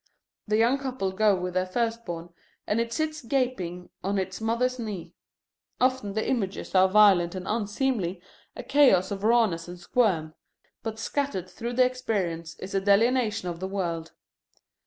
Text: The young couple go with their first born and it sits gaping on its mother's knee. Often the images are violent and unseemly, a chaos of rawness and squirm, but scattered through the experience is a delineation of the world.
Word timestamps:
The 0.47 0.57
young 0.57 0.79
couple 0.79 1.11
go 1.11 1.35
with 1.35 1.53
their 1.53 1.67
first 1.67 2.05
born 2.07 2.29
and 2.65 2.81
it 2.81 2.91
sits 2.91 3.21
gaping 3.21 3.91
on 4.03 4.17
its 4.17 4.41
mother's 4.41 4.79
knee. 4.79 5.13
Often 5.79 6.13
the 6.13 6.27
images 6.27 6.73
are 6.73 6.89
violent 6.89 7.35
and 7.35 7.47
unseemly, 7.47 8.19
a 8.55 8.63
chaos 8.63 9.11
of 9.11 9.23
rawness 9.23 9.67
and 9.67 9.79
squirm, 9.79 10.33
but 10.81 10.97
scattered 10.97 11.47
through 11.47 11.73
the 11.73 11.85
experience 11.85 12.57
is 12.57 12.73
a 12.73 12.81
delineation 12.81 13.47
of 13.47 13.59
the 13.59 13.67
world. 13.67 14.13